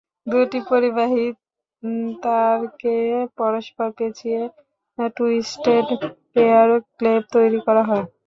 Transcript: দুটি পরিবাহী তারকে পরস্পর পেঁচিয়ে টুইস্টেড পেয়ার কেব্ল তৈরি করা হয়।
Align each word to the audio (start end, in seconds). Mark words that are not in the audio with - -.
দুটি 0.27 0.59
পরিবাহী 0.69 1.25
তারকে 2.23 2.95
পরস্পর 3.37 3.87
পেঁচিয়ে 3.97 4.41
টুইস্টেড 5.17 5.87
পেয়ার 6.33 6.69
কেব্ল 6.91 7.05
তৈরি 7.33 7.59
করা 7.67 7.83
হয়। 7.89 8.05